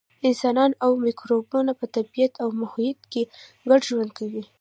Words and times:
انسانان 0.27 0.71
او 0.85 0.91
مکروبونه 1.05 1.71
په 1.79 1.85
طبیعت 1.95 2.33
او 2.43 2.49
محیط 2.61 2.99
کې 3.11 3.23
ګډ 3.69 3.81
ژوند 3.89 4.11
کوي. 4.17 4.43